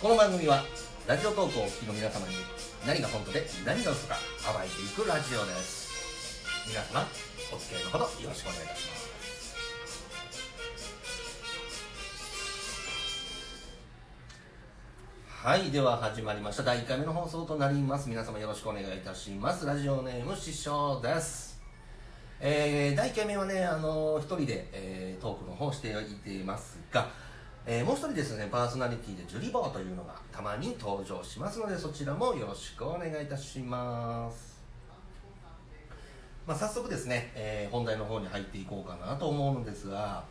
[0.00, 0.64] この番組は
[1.06, 2.32] ラジオトークをお聞きの皆様に
[2.86, 4.16] 何が本当で何が嘘か
[4.50, 6.40] 暴いていくラジオです。
[6.66, 7.06] 皆様
[7.52, 9.10] お付き合いのほどよろしくお願いいたします。
[15.28, 16.62] はいでは始まりました。
[16.62, 18.08] 第1回目の放送となります。
[18.08, 19.66] 皆様よろしくお願いいたします。
[19.66, 21.60] ラジオネーム師匠です。
[22.40, 27.06] えー、第1回目はねあの一人で、えー、トークの方していていますが
[27.66, 34.50] えー、もう一人ですねパーソナリティでジュリボーというのがたまに登場しますのでそちらもよろしくお願いいたします。
[36.46, 40.24] まあ、早速ですね、えー、本題の方に入っていこうかなと思うのですが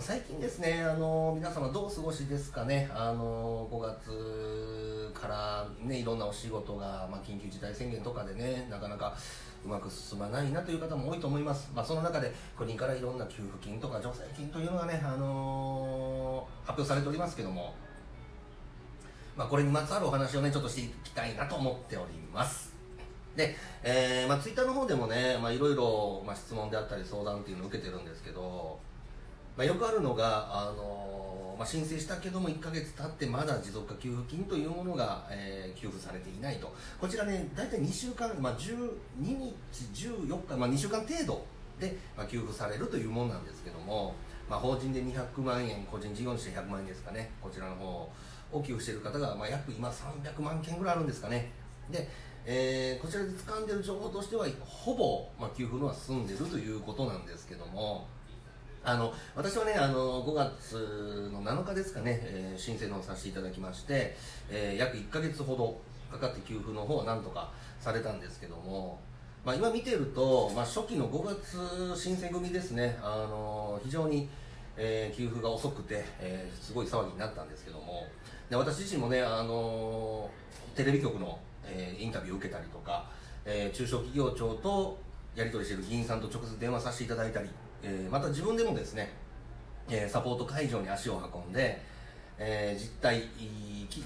[0.00, 9.16] 最近ですね、あの皆様どうお過ごしですかね、あの5月から、ね、いろんなお仕事が、まあ、緊急事態宣言とかでね、なかなか
[9.64, 17.74] うまく進まないなという方も多いと思います、まあ、その中で国からいろんな給付金とか助成金というのがね、あの発表されておりますけども、
[19.36, 22.74] まあ、これにまつわるお話をね、ちょっとしていきたいなと思っております。
[23.34, 28.78] で、えーまあ、ツイッターの方でもね、まあ、いろいろ、ま、質問であったり相談っていうのを受けてるんですけど、
[29.56, 31.23] まあ、よくあるのが、あの
[31.58, 36.72] まあ、申請したけども1か月経ってまだ持続化給付金というものが、えー、給付されていないと。
[37.00, 39.54] こちらね大体2週間、まあ、12日
[39.92, 41.44] 14日、まあ、2週間程度
[41.80, 44.14] で、まあ、給付されるというものなんですけども、
[44.48, 48.10] まあ、法人で200万円個人事業主で100万円ですかねこちらの方
[48.52, 51.50] を給付している方が、まあ、約今300万件ぐらいあるんですかね。
[51.90, 52.08] で、
[52.46, 58.06] えー、こちらで掴んでいる情報としてはほぼ、まあ、給付のは済んでいるということなんですけども
[58.84, 64.14] あの私はねあの5月の7日ですかね、えー、申請のさせていただきまして、
[64.50, 65.80] えー、約1か月ほど
[66.12, 67.50] かかって給付の方はなんとか
[67.80, 69.00] されたんですけども、
[69.44, 74.28] まあ、今見てると、まあ、初期の5月申請組ですねあの非常に、
[74.76, 78.06] えー、給付が遅くて、えー、すごい騒ぎになったんですけども
[78.50, 80.30] で私自身もねあの
[80.76, 83.06] テレビ局の、えー、インタビューを受けたりとか、
[83.46, 84.98] えー、中小企業庁と
[85.34, 87.48] やり取りしている議員さんと直接電話させていただいたり
[87.86, 89.12] えー、また自分でもですね、
[89.90, 91.78] えー、サポート会場に足を運んで、
[92.38, 93.22] えー、実態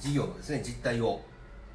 [0.00, 1.20] 事業のですね実態を、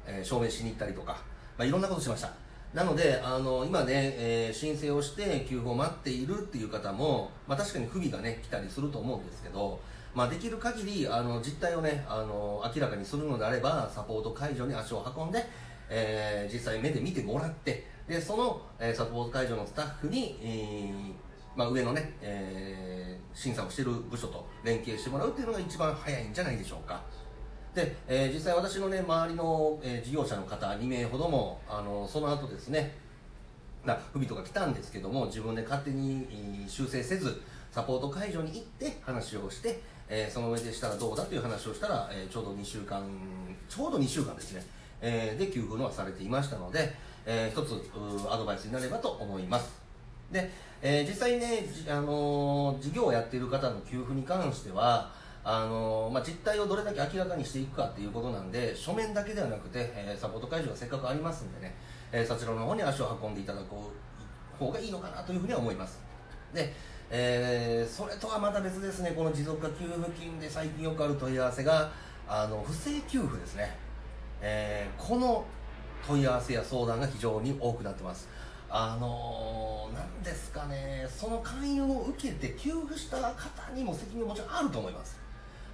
[0.06, 1.22] えー、証明しに行ったりとか、
[1.58, 2.32] まあ、いろんなことしました。
[2.72, 9.80] なのであの今ね、えー、申請をして給付を待っているっていう方も、まあ、確かに不備がね来たりすると思うんですけど、
[10.14, 15.44] まあ、できる限りあの実態をねあの明らかにするのであればサポート会場に足を運んで、
[15.88, 27.02] えー、実際目で見てもらってでその、えー、サポート会場のスタッフに、えーまあ、上のね、えー、審査をしている部署と連携してもらうっていうのが一番早いんじゃないでしょうか。
[27.74, 32.94] で、えー、実際私のね、周りの、えー、事業者の方2名ほども、あの、その後ですね、
[33.84, 36.26] な不備とか来たんですけども、自分で勝手に
[36.68, 37.40] 修正せず、
[37.72, 43.02] サポート会場に行って話をして、えー、その上でしたらどうだという話をしたら、えー、ちょうど2週間、
[43.68, 44.66] ちょうど2週間ですね、
[45.00, 46.92] えー、で給付のはされていましたので、
[47.24, 47.80] えー、一つ
[48.28, 49.89] アドバイスになればと思います。
[50.30, 50.50] で、
[50.82, 61.74] えー、実際ね、あの、事業をやっている方の給付に関しては、あの、まあ、実態をどれだけ明らかにしていくかっていうことなんで、書面だけではなくて、えサポート会場がせっかくありますんでね、
[62.12, 63.74] えそちらの方に足を運んでいただく
[64.58, 66.00] 方がいいのかなというふうには思います。
[66.52, 66.72] で、
[67.10, 71.90] えそれとはまた別ですね、この持続化給付金で最近よくある問い合わせが、
[72.28, 73.76] あの不正給付ですね、
[74.40, 75.44] えこの
[76.06, 78.28] 問い合わせや相談が非常に多くなってます。
[78.72, 85.18] あのー、ですかね、その勧誘を受けて給付した方にも責任もちろんあると思います。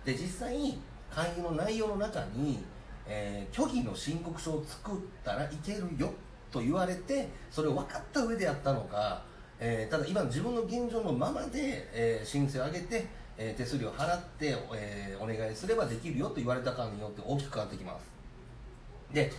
[0.05, 0.79] で、実際、
[1.11, 2.65] 勧誘の内容の中に、
[3.07, 6.11] えー、虚偽の申告書を作ったらいけるよ
[6.51, 9.23] と言われて、それを分かった上でやったのか、
[9.61, 13.07] えー、ただ今自分の現状のままで、えー、申請を上げて、
[13.37, 18.05] えー、手数料を払って、え、お願いすればできるよと言われたかによって大きく変わってきます。
[19.13, 19.31] で、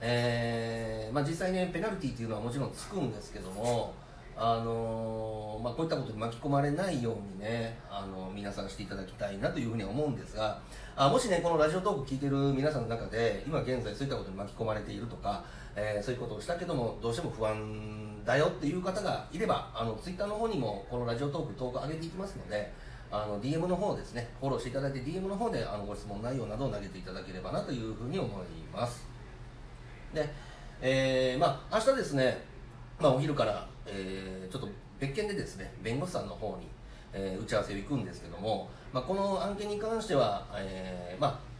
[0.00, 3.94] えーまあ、実際ねペナルティーっていうのはもちろんつくんですけども、
[4.36, 10.60] あのー、まあ、こういったことに巻き込まれないようにね、あの皆さんしていただきたいなというふうに思うんですが
[10.94, 15.42] あもしねこのラジオトーク聞いてる皆さんの中で今現在そういったことに巻き込まれているとか、
[15.74, 22.70] えー、そういうことをしたけどもどうしても不安だよっていう方がいればあのツイッターの方にもこのラジオトーク投稿上げていきますので
[23.10, 28.30] あの DM の方ですねフォローしていただいて DM の方であのご質問内容などを投げていただければなというふうに思い
[28.72, 29.15] ます。
[30.14, 30.28] で、
[30.80, 32.44] えー、まあ明日ですね、
[33.00, 34.68] まあ、お昼から、えー、ちょっと
[34.98, 36.68] 別件でですね弁護士さんの方に、
[37.12, 41.56] えー、打ち合わせを行くんですけども、まあ、この案件に関しては、えー、まあ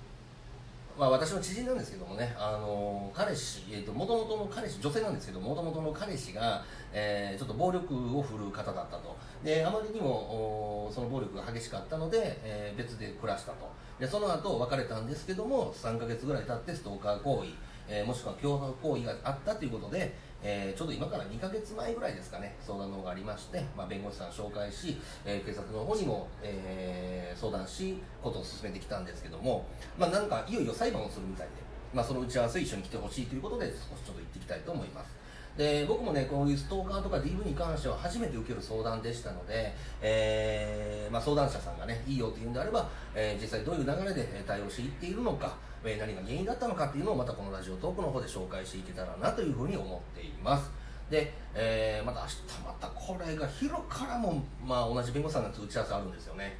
[0.98, 9.14] まあ、私の知人なんですけどもね、あの彼氏、えーと、もともとの彼氏、女性なんですけど、もともとの彼氏が、えー、ちょっと暴力を振るう方だったと、
[9.44, 13.70] であまりにもその暴力が激しかったので、えー、別で暮らしたと、
[14.00, 17.50] でその後別れたんですけども、3か月ぐらい経ってストーカー行為、
[17.88, 29.66] えー、もしくは脅迫行為があったということで、えー、ちょうど今から2か月前ぐらいですかね相談の方がありまして、まあ、弁護士さん紹介し、えー、警察の方にも、えー、相談しことを進めてきたんですけども、
[29.98, 31.52] まあ、なんかいよいよ裁判をするみたいで、
[31.94, 35.26] まあ、その打ち合わせ一緒に来てほしいということで少しちょっと行ってきたいと思います。
[35.56, 39.72] で僕もねこういうストーカーとか DV に関しては初めて受ける相談でしたので、
[40.02, 45.56] えーまあ、相談者さんがねいいよというんであれば、えー、実際どういう流れで対応していっているのか
[45.88, 50.70] え何が原因だったのかっていうのをまたこのラジオトークの方で紹介していけたらなというふうに思っています。
[51.10, 52.34] で、えー、また明日
[52.64, 56.56] またこれが昼からも、まあ、同じ弁護士さんの打ち合わせあるんですよね。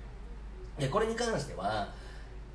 [0.79, 1.89] でこれに関しては、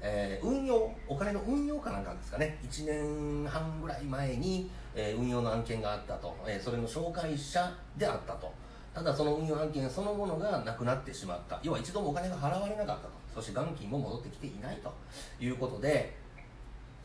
[0.02, 2.58] えー、運用お金の運用かなんかですかね。
[2.64, 8.52] 1年半ぐらい前に、えー、運用の案件があったと、え、それの紹介者であったと。
[8.94, 11.60] ただその運用案件そのものがなくなってしまった。
[11.64, 13.22] 要は一度もお金が払われなかったと。
[13.34, 14.94] そして元金も戻ってきていないと
[15.40, 16.14] いうことで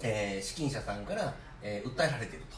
[0.03, 2.57] えー、資金者さんから、えー、訴えられていると、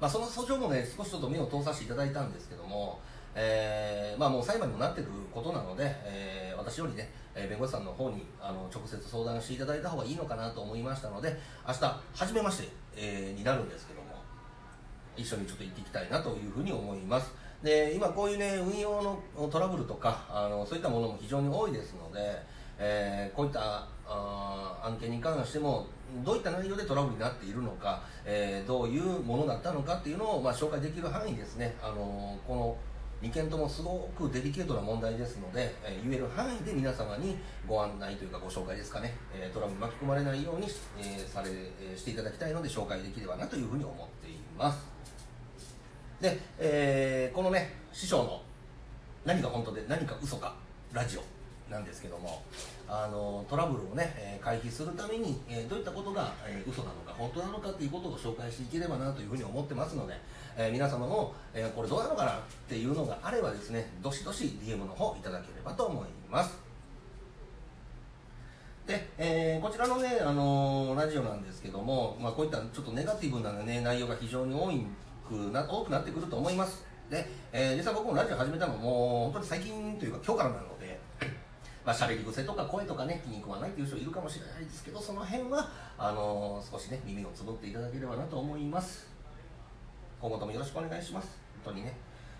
[0.00, 3.00] まあ、その訴状もね少しちょっと目を通させていただいたんですけども、
[3.34, 11.36] えーまあ、もう裁判にもなってることなので、えー、私よりね弁護士さんの方にあの直接相談していただいた方がいいのかなと思いましたので
[11.66, 14.22] 明日初めまして、えー、になるんですけども
[15.16, 17.32] 一緒にちょっと行っていきたいなというふうに思います。
[17.62, 22.42] で今こういうね運用のトラブルとかあのそういったものも非常に多いですので、
[22.78, 25.86] えー、こういったあ案件に関しても
[26.24, 32.76] どういった内容でトラブルになっているのか、えー、どういうものだったのかっていうのを、まあ、紹介できる範囲ですね、あのー、この
[33.22, 37.36] 2件ともすごくデリケートな問題ですので、えー、言える範囲で皆様に
[37.66, 40.66] ご案内というかご紹介ですかね、えトラブル巻き込まれないように、
[40.98, 41.48] えされ
[41.96, 44.86] していただきたいので紹介できればなというふうに思っています。
[46.20, 48.42] で、えこのね師匠の
[49.24, 50.54] 何が本当で何か嘘か
[50.92, 51.33] ラジオ。
[51.70, 52.42] なんですけども
[52.86, 60.14] あのトラブルをね、回避するために、どういったことが、え嘘なのか本当なのかっていうことを紹介していければなというふうに思ってますので、
[60.56, 62.34] え皆様も、えこれどうなのかなっ
[62.68, 66.64] ていうのがあればですねどしどし DM の方いただければと思います。
[68.86, 74.66] で、えー、こちらのね、あの、ラジオなんですけども、まあ、こういったちょっとネガティブな、ね、内容が非常に多
[75.26, 76.84] くな多くなってくると思います。
[77.10, 80.73] で、えー、実際僕もラジオ始めたのも本当に最近というか今日からなの
[81.84, 89.06] まあ、喋り癖とか声とかね気に食わないっていう人いるかもしれないですけどその辺はあのー、少しね耳をつぶっていただければなと思います。
[90.20, 91.38] 今後ともよろしくお願いします。
[91.64, 91.94] 本当にね。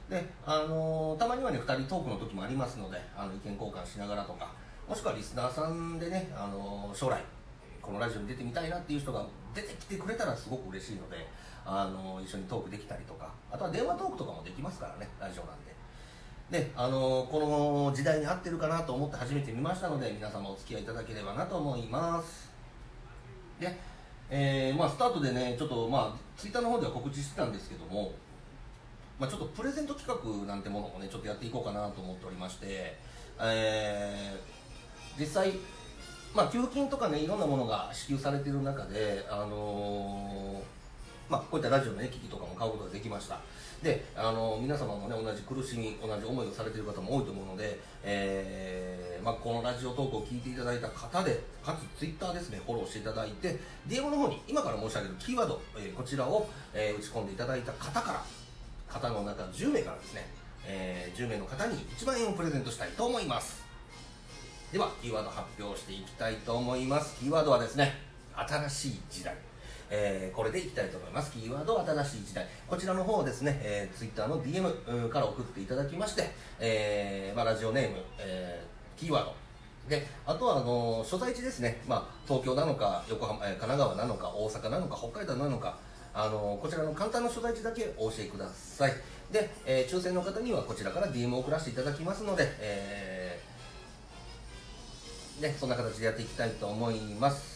[0.09, 4.53] であのー、たまにはね2人トークの時もありますのであの意見交換しながらとか
[4.89, 7.21] もしくはリスナーさんでね、あのー、将来
[7.83, 11.17] このラジオに出てみたいなっていう人が出てきてくれたらすごく嬉しいので、
[11.67, 15.74] あの一緒にトークできたりとかあとは電話トークとかもできますからねラジオなんで。
[16.51, 22.51] であのこの時代に合ってるかなと思って初めて見ましたので皆様お付き合いいただければなと思います。
[23.59, 23.75] で、
[24.31, 28.13] えー、まあ、スタートでねちょっとまあツイッターの方では告知してたんですけども、
[29.19, 32.97] まあ、ちょっとプレゼント企画なんてものもねちょっとやっていこうかなと思っておりまして、
[33.41, 35.53] えー、実際
[36.35, 43.39] まあ、給付金とかねいろんなものが支給されてる中で、あのー、まあ、こういったラジオの、ね、機器とかも買うことができました。
[43.83, 58.25] であの皆様もね同じ苦しみ同じ思いをされている方も多いと思うので、えーまあ、このラジオトークを聞いていただいた方でかつツイッターですねフォローしていただいて DM の方に今から申し上げるキーワード、えー、こちらを、えー、打ち込んでいただいた方から
[58.89, 60.27] 方の中10名からですね、
[60.67, 63.65] え、10名の方に1万円をプレゼントしたいと思います。
[64.73, 67.17] ではキーワード発表していきたいと思います。
[67.19, 67.93] キーワードはですね
[68.37, 69.35] 新しい時代。
[69.97, 71.31] えー、これでいきたいと思います。
[71.31, 72.45] キーワード新しい時代。
[72.67, 79.35] こちらの方ですね、えー、Twitter の DM から送っていただきまして、えーまあ、ラジオネーム、えー、キーワード。
[79.89, 85.77] であとはあの所在地ですね、まあ、東京なのか横浜、えー、神奈川なのか大阪なのか北海道なのか
[86.15, 88.93] あのこちらの簡単な所在地だけお教えください。
[89.31, 97.54] で、えー、抽選の方にはこちらから DM を送らせていただきますので、えーね、そんな形でやっていきたいと思います。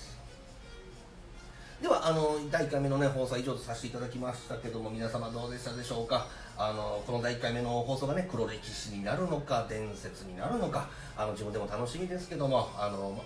[1.80, 6.26] ではあの第1回目の、ね、放送は以上とさせていただきましたけども皆様どうでしたでしょうか？
[6.56, 13.22] あのこの第1回目の放送がね黒歴史になるのか伝説になるのかあの自分でも楽しみですけどもあの、ま、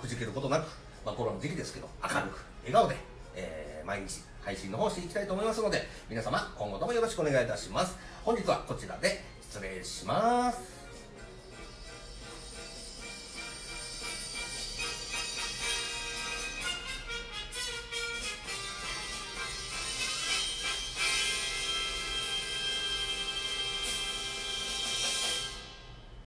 [0.00, 0.66] くじけることなく、
[1.04, 2.96] まあ、コロナの時期ですけど明るく笑顔で、
[3.34, 7.98] えー、毎日配信の方していきたいと思いますので皆様今後ともよろしくお願いいたします。
[8.22, 10.77] 本日はこちらで失礼します。